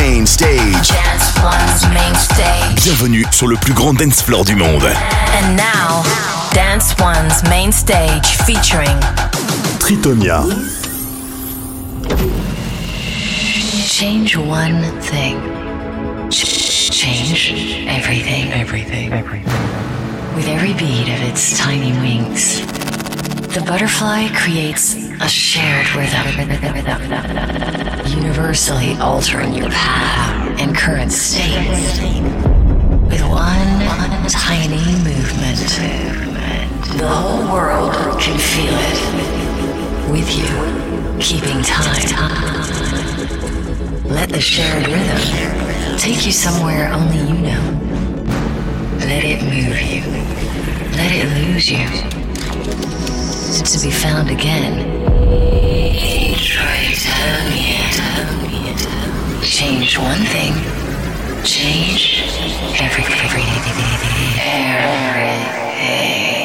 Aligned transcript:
main 0.00 0.26
stage. 0.26 0.88
Dance 0.88 1.30
One's 1.44 1.82
main 1.92 2.14
stage. 2.14 2.84
Bienvenue 2.84 3.24
sur 3.32 3.46
le 3.48 3.56
plus 3.56 3.74
grand 3.74 3.92
dance 3.92 4.22
floor 4.22 4.44
du 4.46 4.54
monde. 4.56 4.82
And 4.84 5.56
now, 5.56 6.02
Dance 6.54 6.94
One's 6.98 7.42
main 7.50 7.70
stage 7.70 8.26
featuring 8.46 8.98
Tritonia. 9.78 10.42
Change 13.86 14.36
one 14.38 14.80
thing. 15.02 15.36
Ch- 16.30 16.90
Change 16.90 17.52
everything. 17.86 18.52
Everything, 18.52 19.12
everything. 19.12 19.44
With 20.34 20.48
every 20.48 20.72
beat 20.72 21.08
of 21.12 21.20
its 21.28 21.58
tiny 21.58 21.92
wings, 22.00 22.62
the 23.54 23.60
butterfly 23.62 24.28
creates 24.32 24.94
a 25.20 25.28
shared 25.28 25.92
rhythm, 25.96 26.24
universally 28.06 28.96
altering 29.00 29.52
your 29.52 29.68
path 29.70 30.60
and 30.60 30.76
current 30.76 31.10
state. 31.10 31.68
With 33.08 33.22
one 33.22 34.28
tiny 34.28 34.84
movement, 35.02 35.58
the 36.96 37.08
whole 37.08 37.52
world 37.52 37.92
can 38.20 38.38
feel 38.38 38.72
it. 38.72 40.10
With 40.12 40.30
you, 40.30 41.18
keeping 41.18 41.60
time. 41.62 42.60
Let 44.04 44.28
the 44.28 44.40
shared 44.40 44.86
rhythm 44.86 45.96
take 45.98 46.24
you 46.24 46.30
somewhere 46.30 46.92
only 46.92 47.18
you 47.18 47.34
know. 47.34 47.80
Let 49.00 49.24
it 49.24 49.42
move 49.42 49.80
you. 49.82 50.02
Let 50.92 51.10
it 51.12 51.48
lose 51.48 51.68
you. 51.68 52.10
To 53.50 53.84
be 53.84 53.90
found 53.90 54.30
again. 54.30 54.78
Change 59.42 59.98
one 59.98 60.24
thing. 60.24 60.54
Change 61.42 62.22
everything. 62.80 63.42
Everything. 64.38 66.39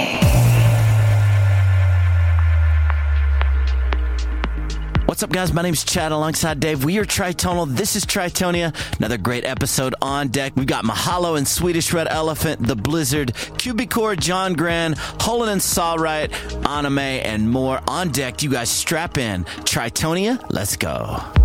What's 5.15 5.23
up, 5.23 5.31
guys? 5.31 5.53
My 5.53 5.61
name's 5.61 5.85
Chad 5.85 6.11
alongside 6.11 6.59
Dave. 6.59 6.83
We 6.83 6.99
are 6.99 7.05
Tritonal. 7.05 7.73
This 7.73 7.95
is 7.95 8.03
Tritonia. 8.03 8.75
Another 8.97 9.17
great 9.17 9.45
episode 9.45 9.95
on 10.01 10.27
deck. 10.27 10.51
We've 10.57 10.67
got 10.67 10.83
Mahalo 10.83 11.37
and 11.37 11.47
Swedish 11.47 11.93
Red 11.93 12.09
Elephant, 12.09 12.67
The 12.67 12.75
Blizzard, 12.75 13.33
Cubicore, 13.33 14.19
John 14.19 14.55
Gran, 14.55 14.95
Holland 15.21 15.53
and 15.53 15.61
Sawright, 15.61 16.33
Anime, 16.67 16.99
and 16.99 17.49
more 17.49 17.79
on 17.87 18.09
deck. 18.09 18.43
You 18.43 18.49
guys 18.49 18.69
strap 18.69 19.17
in. 19.17 19.45
Tritonia, 19.63 20.45
let's 20.49 20.75
go. 20.75 21.44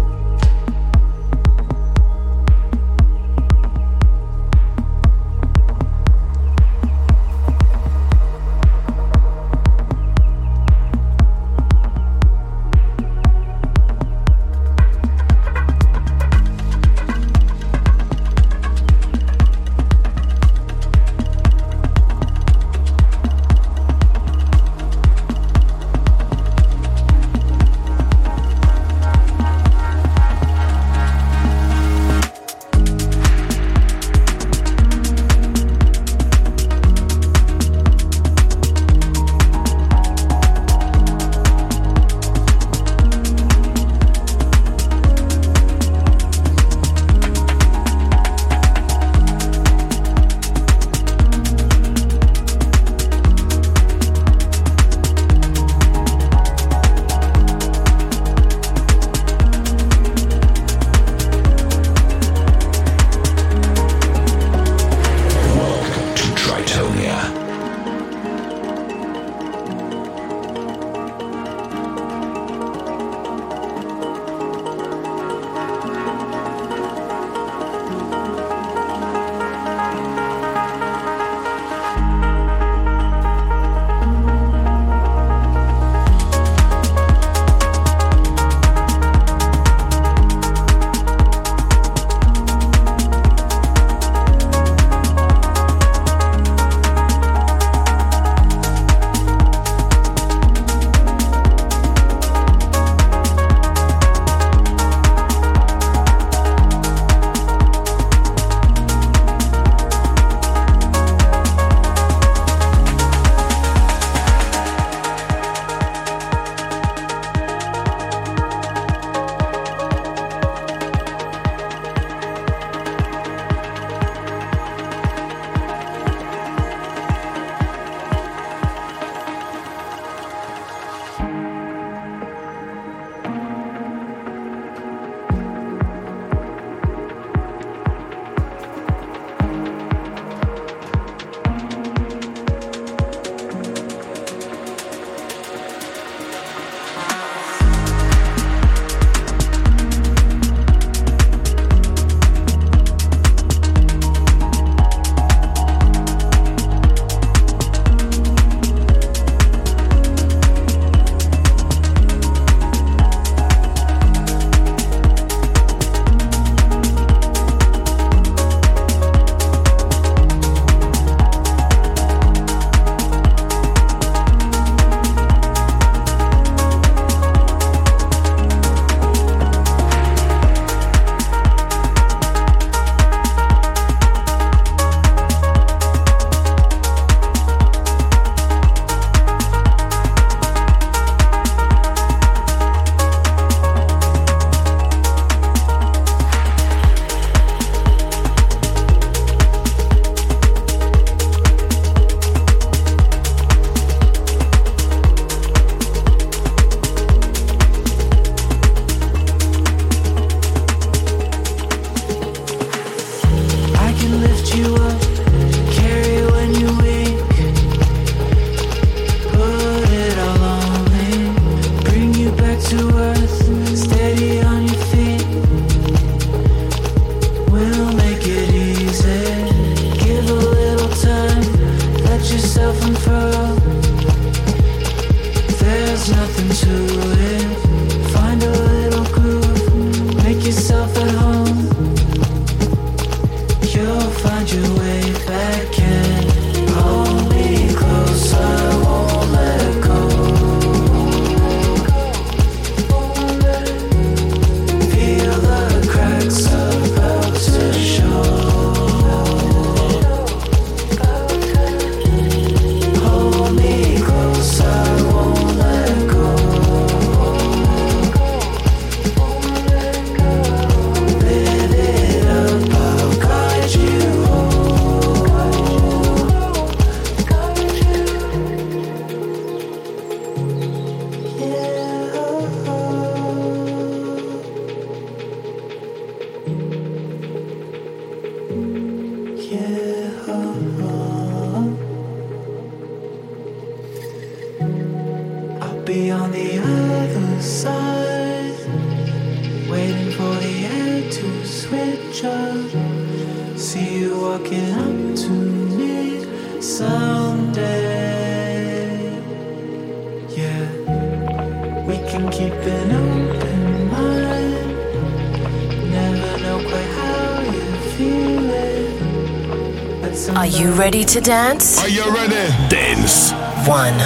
to 321.10 321.20
dance? 321.20 321.82
Are 321.82 321.88
you 321.88 322.04
ready? 322.14 322.34
Dance. 322.68 323.32
One. 323.66 323.98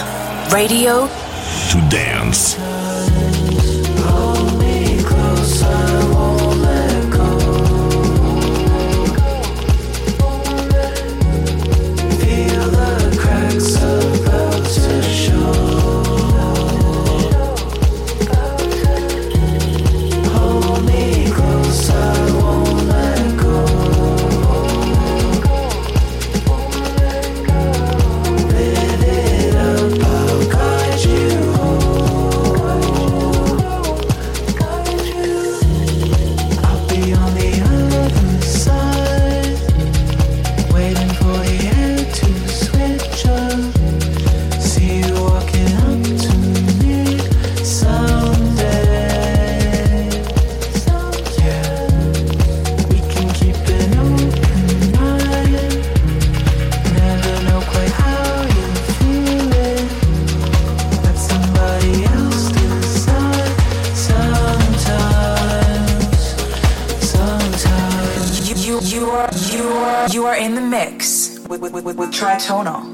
Radio. 0.51 1.07
To 1.71 1.89
dance. 1.91 2.57
Tonal. 72.39 72.94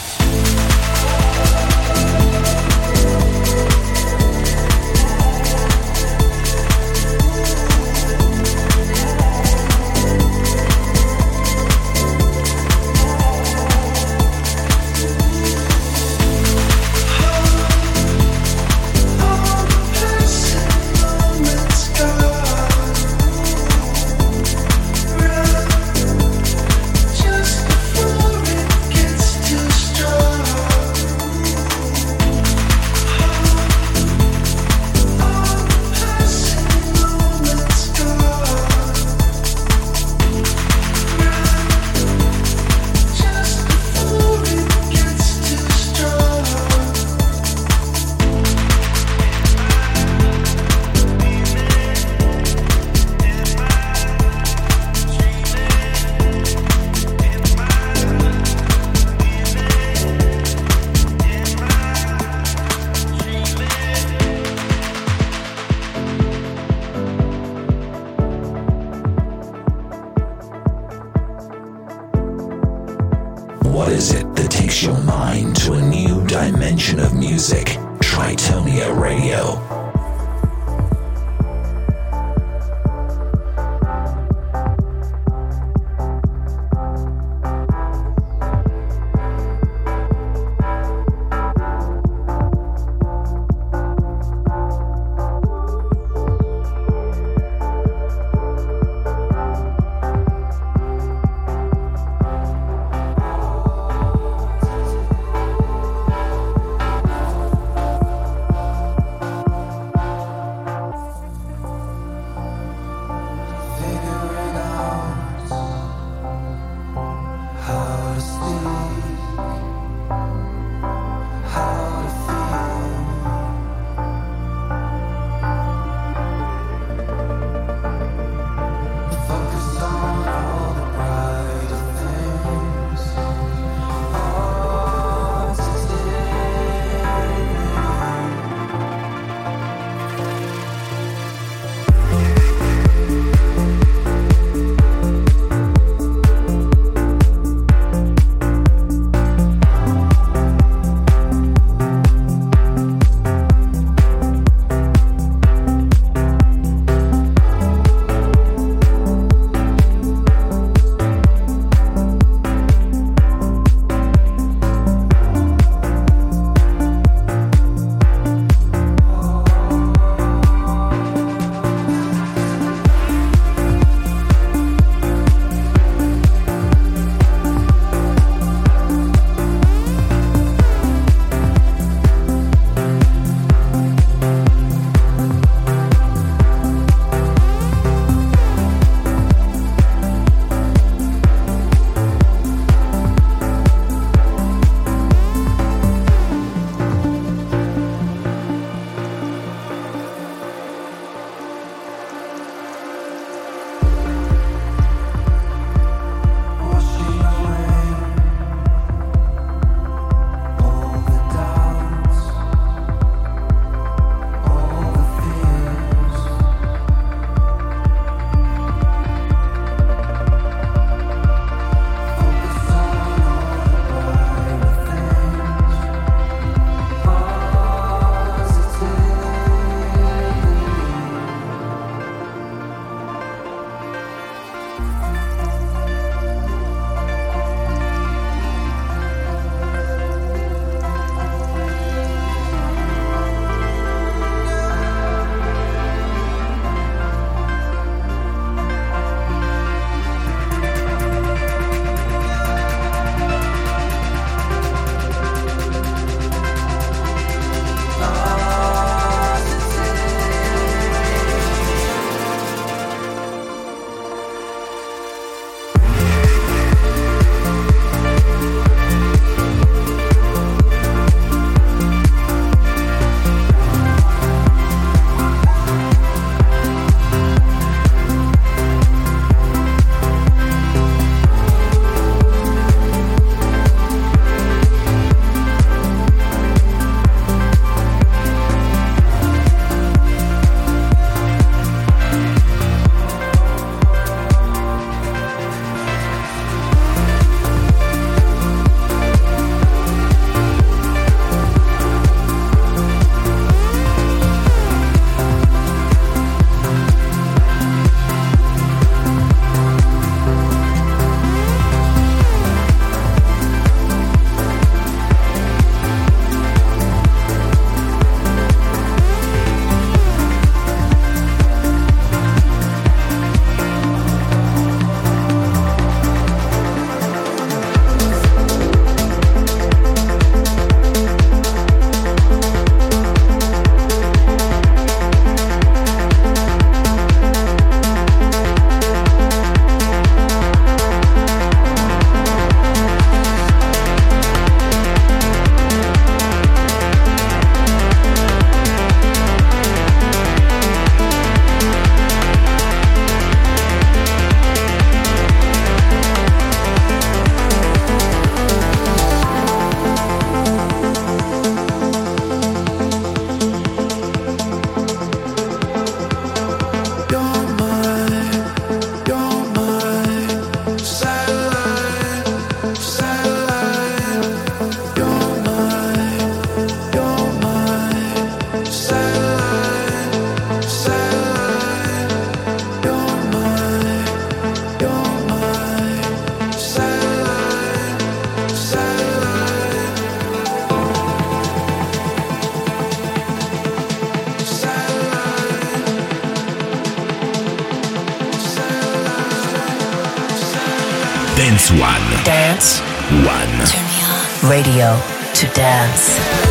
Dance. 405.61 406.50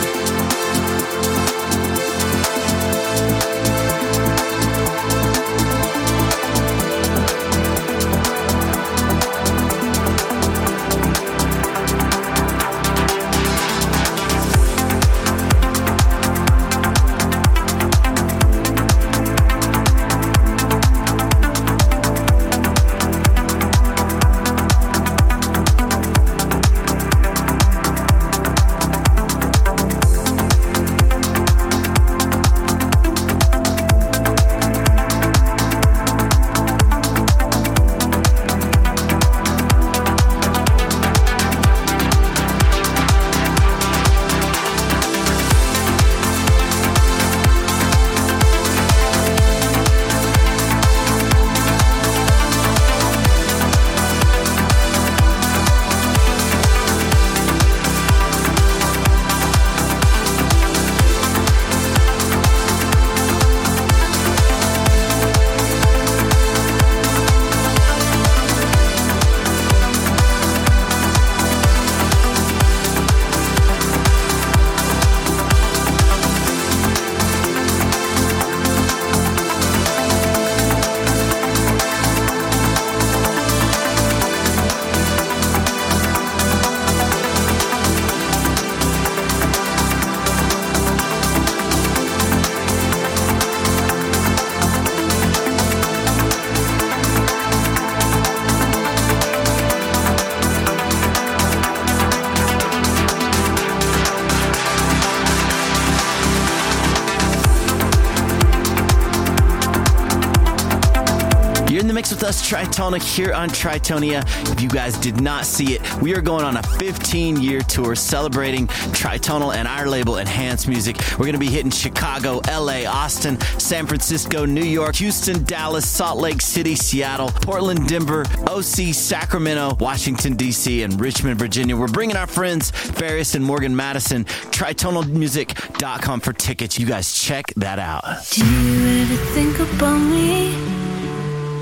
With 112.11 112.23
us, 112.23 112.47
Tritonal, 112.47 113.01
here 113.01 113.31
on 113.31 113.49
Tritonia. 113.49 114.23
If 114.51 114.61
you 114.61 114.67
guys 114.67 114.97
did 114.97 115.21
not 115.21 115.45
see 115.45 115.75
it, 115.75 116.01
we 116.01 116.13
are 116.13 116.19
going 116.19 116.43
on 116.43 116.57
a 116.57 116.63
15 116.63 117.41
year 117.41 117.61
tour 117.61 117.95
celebrating 117.95 118.67
Tritonal 118.67 119.55
and 119.55 119.65
our 119.65 119.87
label 119.87 120.17
Enhanced 120.17 120.67
Music. 120.67 120.97
We're 121.11 121.25
going 121.25 121.33
to 121.33 121.39
be 121.39 121.47
hitting 121.47 121.71
Chicago, 121.71 122.41
LA, 122.49 122.83
Austin, 122.85 123.39
San 123.59 123.87
Francisco, 123.87 124.43
New 124.43 124.63
York, 124.63 124.95
Houston, 124.97 125.43
Dallas, 125.45 125.87
Salt 125.87 126.19
Lake 126.19 126.41
City, 126.41 126.75
Seattle, 126.75 127.29
Portland, 127.29 127.87
Denver, 127.87 128.25
OC, 128.45 128.93
Sacramento, 128.93 129.77
Washington, 129.79 130.35
D.C., 130.35 130.83
and 130.83 130.99
Richmond, 130.99 131.39
Virginia. 131.39 131.77
We're 131.77 131.87
bringing 131.87 132.17
our 132.17 132.27
friends 132.27 132.71
Farius 132.71 133.35
and 133.35 133.45
Morgan 133.45 133.73
Madison. 133.73 134.25
TritonalMusic.com 134.25 136.19
for 136.19 136.33
tickets. 136.33 136.77
You 136.77 136.87
guys 136.87 137.13
check 137.13 137.53
that 137.55 137.79
out. 137.79 138.03
Do 138.31 138.45
you 138.45 139.01
ever 139.01 139.15
think 139.33 139.59
about 139.59 139.97
me 139.97 140.80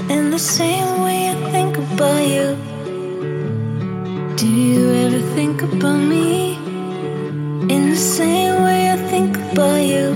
in 0.09 0.31
the 0.31 0.39
same 0.39 1.01
way 1.03 1.29
I 1.29 1.35
think 1.51 1.77
about 1.77 2.23
you? 2.33 2.47
Do 4.35 4.47
you 4.47 4.91
ever 5.05 5.21
think 5.35 5.61
about 5.61 5.97
me 5.97 6.55
in 7.73 7.91
the 7.91 8.01
same 8.17 8.63
way 8.63 8.91
I 8.91 8.97
think 9.11 9.37
about 9.37 9.81
you? 9.93 10.07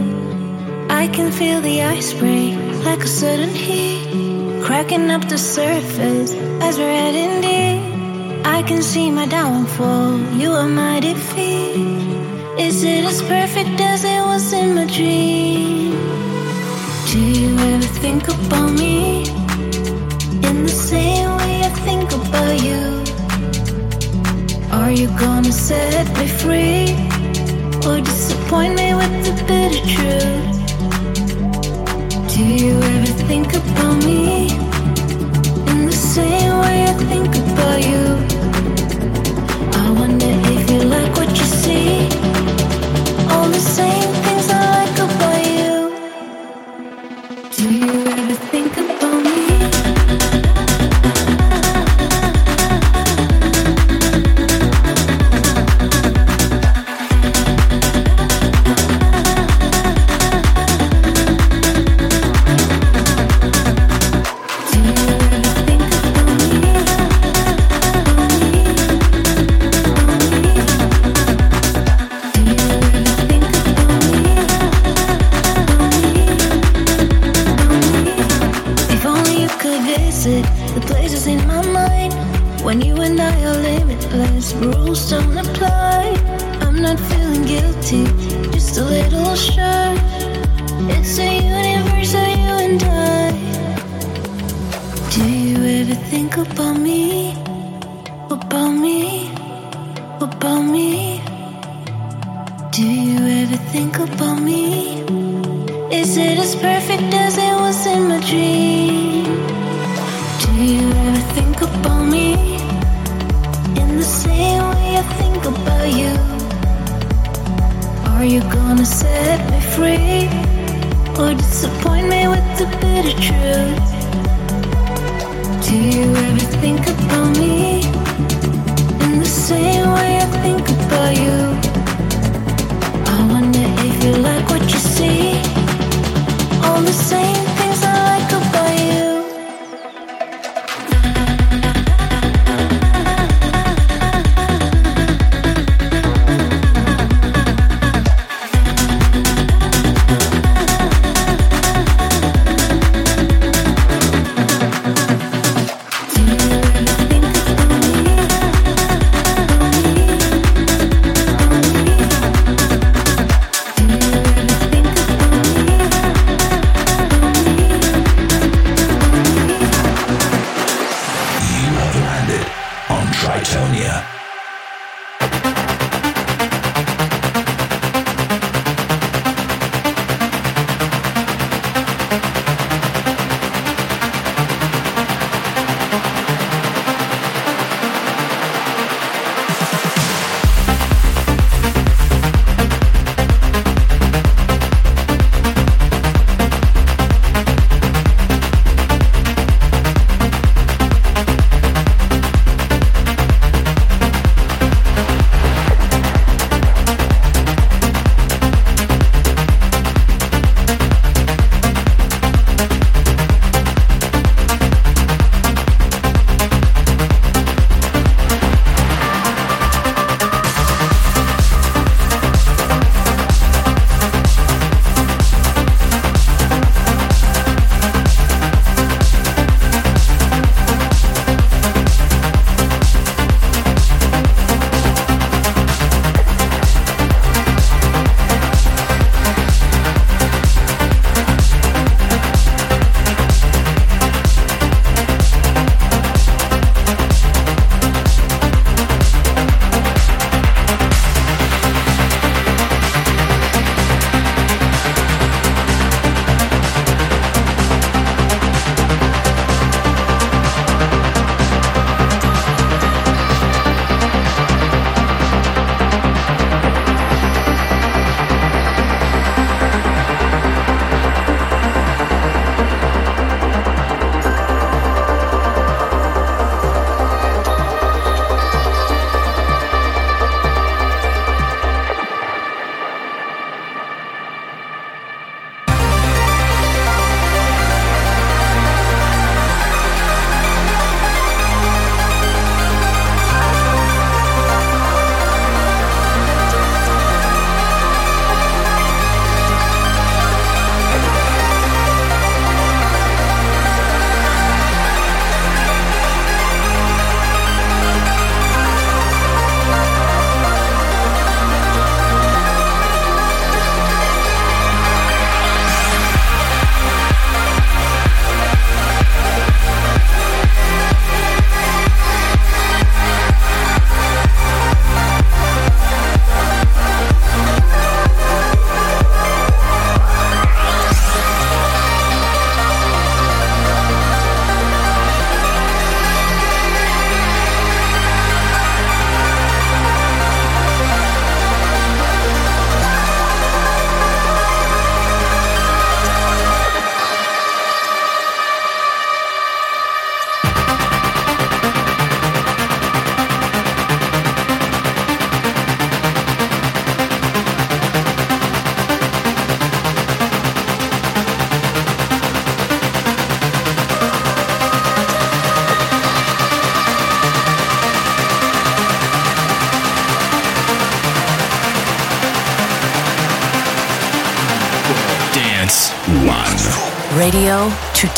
I 0.89 1.07
can 1.07 1.31
feel 1.31 1.61
the 1.61 1.83
ice 1.83 2.11
break 2.13 2.55
like 2.83 3.03
a 3.03 3.07
sudden 3.07 3.49
heat, 3.49 4.63
cracking 4.63 5.11
up 5.11 5.27
the 5.29 5.37
surface 5.37 6.33
as 6.67 6.77
we're 6.79 6.97
heading 7.03 7.41
deep. 7.41 8.45
I 8.45 8.63
can 8.63 8.81
see 8.81 9.11
my 9.11 9.27
downfall, 9.27 10.19
you 10.41 10.51
are 10.51 10.67
my 10.67 10.99
defeat. 10.99 11.75
Is 12.59 12.83
it 12.83 13.05
as 13.05 13.21
perfect 13.21 13.79
as 13.79 14.03
it 14.03 14.21
was 14.21 14.53
in 14.53 14.75
my 14.75 14.85
dream? 14.85 15.91
Do 17.11 17.19
you 17.19 17.57
ever 17.57 17.89
think 18.01 18.27
about 18.27 18.71
me 18.71 19.42
in 20.53 20.63
the 20.63 20.77
same 20.93 21.29
way 21.37 21.55
I 21.69 21.71
think 21.87 22.07
about 22.19 22.57
you? 22.67 22.83
Are 24.79 24.91
you 24.91 25.07
gonna 25.23 25.51
set 25.51 26.05
me 26.19 26.27
free 26.41 26.85
or 27.87 27.97
disappoint 28.11 28.73
me 28.81 28.87
with 28.99 29.15
the 29.25 29.33
bitter 29.47 29.83
truth? 29.95 30.55
Do 32.33 32.43
you 32.65 32.75
ever 32.93 33.13
think 33.29 33.49
about 33.61 33.95
me 34.09 34.23
in 35.71 35.79
the 35.91 35.99
same 36.15 36.53
way 36.63 36.77
I 36.91 36.93
think 37.11 37.31
about 37.43 37.79
you? 37.91 38.05
I 39.83 39.85
wonder 39.99 40.31
if 40.55 40.63
you 40.71 40.81
like 40.95 41.13
what 41.19 41.31
you 41.39 41.47
see. 41.63 41.91
All 43.31 43.47
the 43.57 43.63
same 43.77 44.11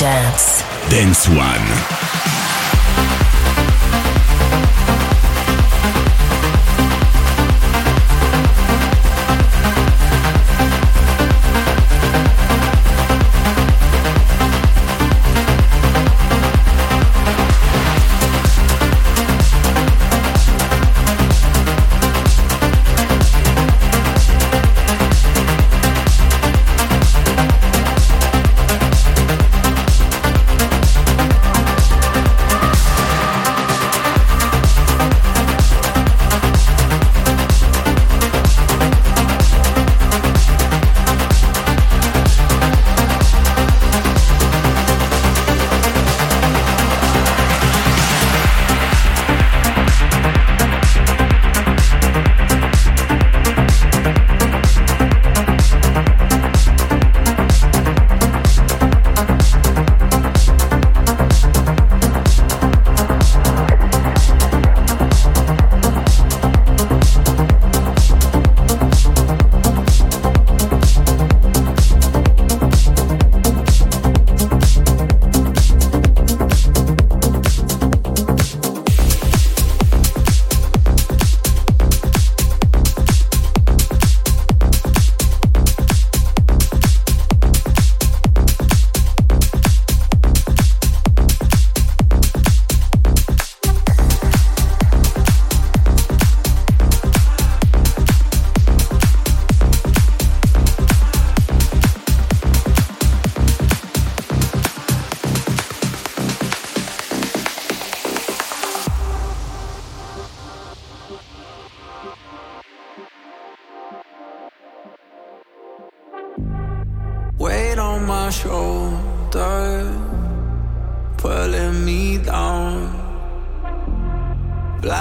Dance. 0.05 1.27
One. 1.29 1.84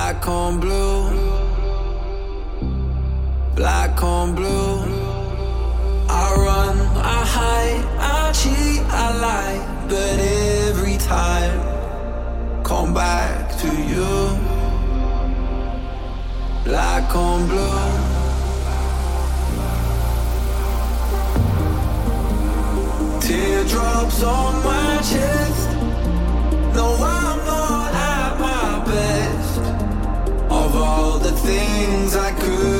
Black 0.04 0.28
on 0.28 0.60
blue. 0.60 1.08
Black 3.56 4.02
on 4.02 4.34
blue. 4.34 4.76
I 6.10 6.34
run, 6.46 6.78
I 7.14 7.24
hide, 7.36 7.84
I 7.98 8.32
cheat, 8.32 8.82
I 9.02 9.06
lie. 9.24 9.86
But 9.88 10.18
every 10.68 10.98
time, 10.98 11.58
come 12.62 12.92
back 12.92 13.56
to 13.62 13.68
you. 13.92 14.14
Black 16.64 17.16
on 17.16 17.46
blue. 17.48 17.80
Teardrops 23.20 24.22
on 24.22 24.64
my 24.64 24.96
chest. 24.98 25.70
No, 26.74 26.94
I'm 27.00 27.46
not. 27.46 27.63
things 31.44 32.16
I 32.16 32.32
could 32.32 32.73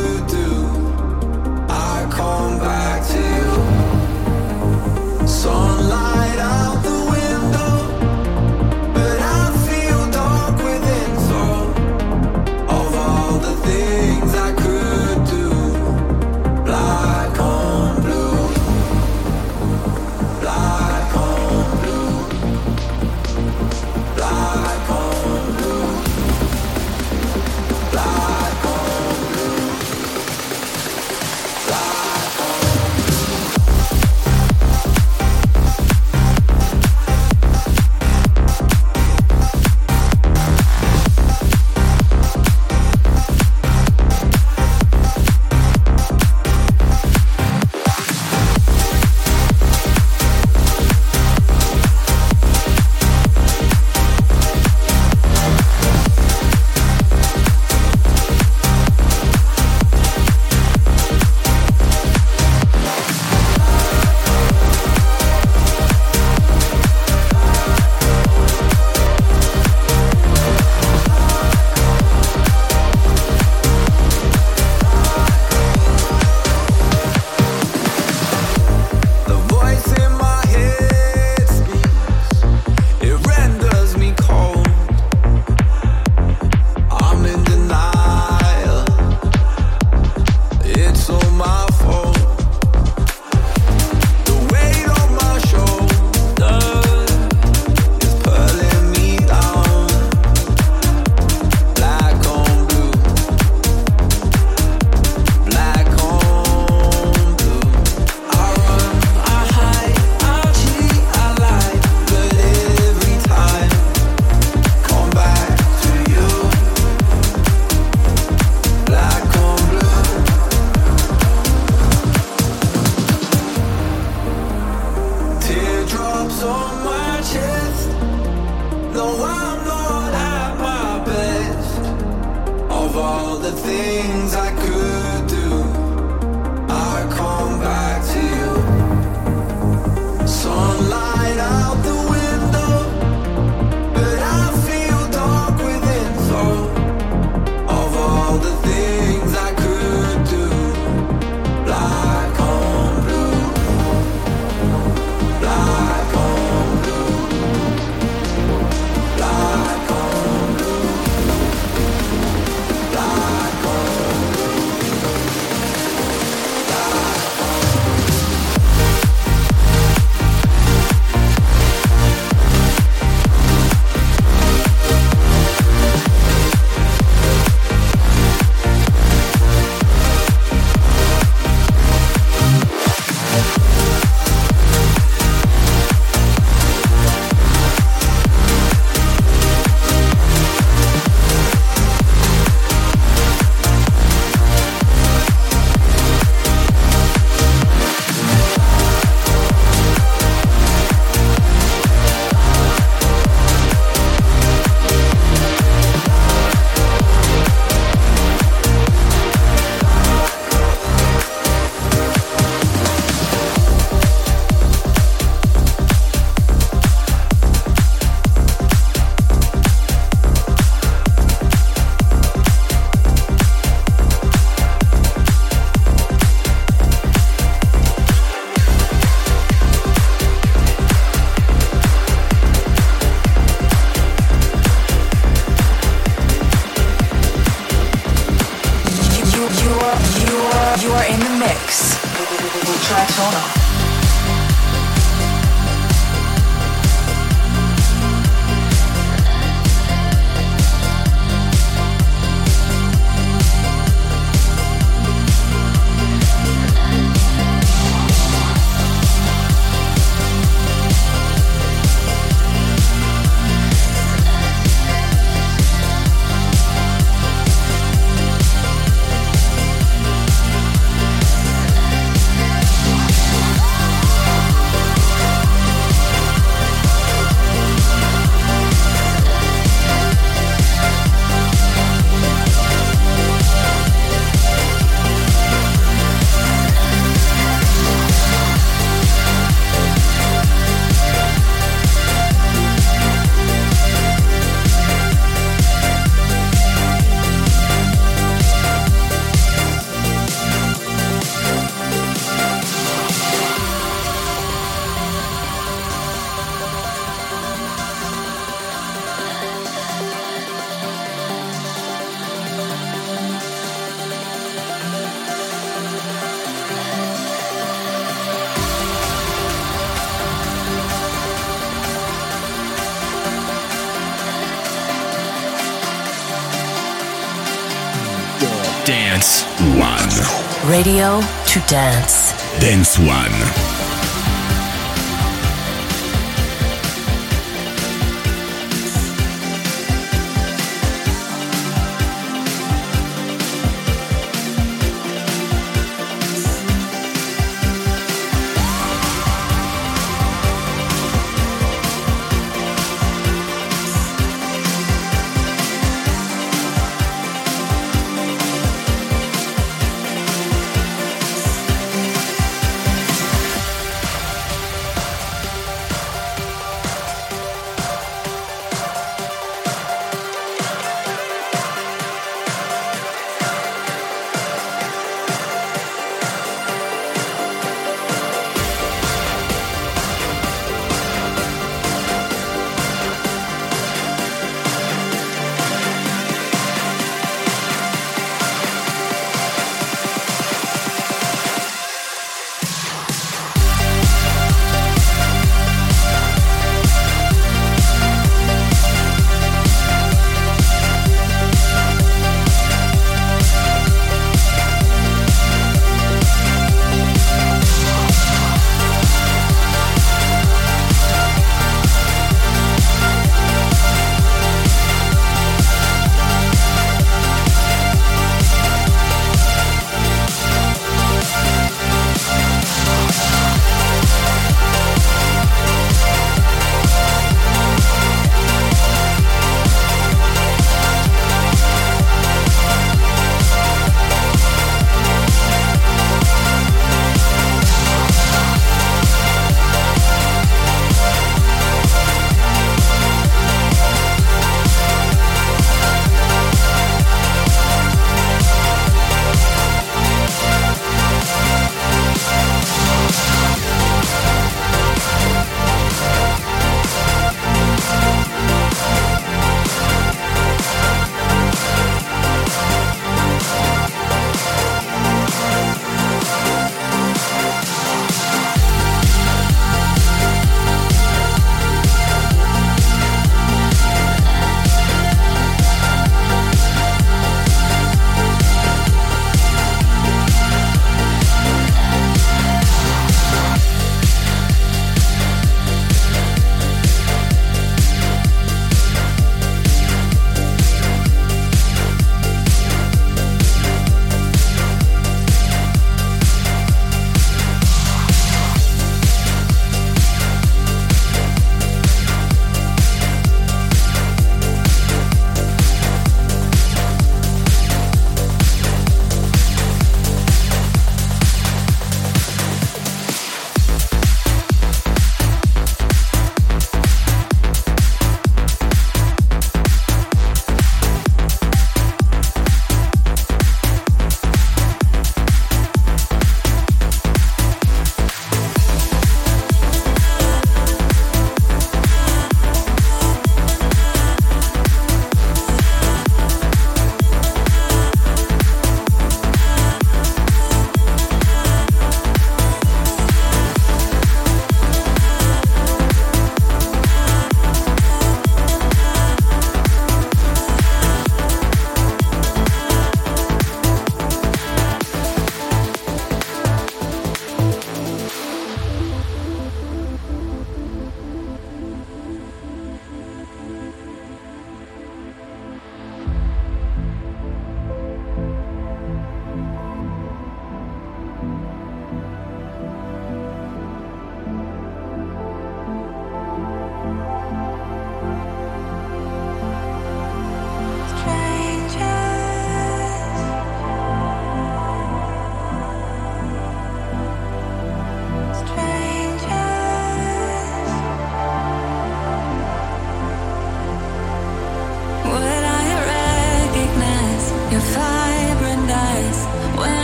Radio 330.74 331.20
to 331.20 331.60
dance. 331.68 332.32
Dance 332.58 332.98
One. 332.98 333.84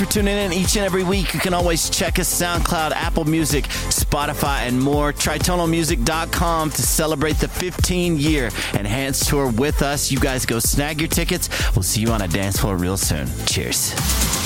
For 0.00 0.10
tuning 0.10 0.38
in 0.38 0.52
each 0.52 0.76
and 0.76 0.86
every 0.86 1.02
week. 1.04 1.34
You 1.34 1.40
can 1.40 1.52
always 1.52 1.90
check 1.90 2.18
us 2.18 2.40
SoundCloud, 2.40 2.92
Apple 2.92 3.24
Music, 3.24 3.64
Spotify, 3.64 4.60
and 4.60 4.80
more. 4.80 5.12
TritonalMusic.com 5.12 6.70
to 6.70 6.82
celebrate 6.82 7.34
the 7.34 7.48
15 7.48 8.16
year 8.16 8.50
Enhanced 8.72 9.28
Tour 9.28 9.50
with 9.50 9.82
us. 9.82 10.10
You 10.10 10.18
guys 10.18 10.46
go 10.46 10.58
snag 10.58 11.00
your 11.00 11.08
tickets. 11.08 11.50
We'll 11.76 11.82
see 11.82 12.00
you 12.00 12.08
on 12.12 12.22
a 12.22 12.28
dance 12.28 12.58
floor 12.58 12.76
real 12.76 12.96
soon. 12.96 13.28
Cheers. 13.44 14.39